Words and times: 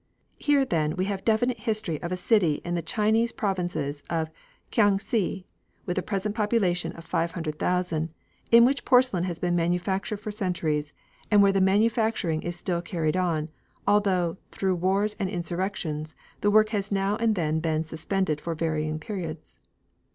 Here, 0.39 0.65
then, 0.65 0.95
we 0.95 1.05
have 1.05 1.23
definite 1.23 1.59
history 1.59 2.01
of 2.01 2.11
a 2.11 2.17
city 2.17 2.55
in 2.65 2.73
the 2.73 2.81
Chinese 2.81 3.31
provinces 3.31 4.01
of 4.09 4.31
Kiang 4.71 4.97
si, 4.97 5.45
with 5.85 5.95
a 5.95 6.01
present 6.01 6.33
population 6.33 6.91
of 6.93 7.05
500,000, 7.05 8.09
in 8.49 8.65
which 8.65 8.83
porcelain 8.83 9.25
has 9.25 9.37
been 9.37 9.55
manufactured 9.55 10.17
for 10.17 10.31
centuries, 10.31 10.93
and 11.29 11.43
where 11.43 11.51
the 11.51 11.61
manufacturing 11.61 12.41
is 12.41 12.55
still 12.55 12.81
carried 12.81 13.15
on, 13.15 13.49
although, 13.85 14.37
through 14.49 14.73
wars 14.73 15.15
and 15.19 15.29
insurrections, 15.29 16.15
the 16.39 16.49
work 16.49 16.69
has 16.69 16.91
now 16.91 17.15
and 17.17 17.35
then 17.35 17.59
been 17.59 17.83
suspended 17.83 18.41
for 18.41 18.55
varying 18.55 18.97
periods. 18.97 19.59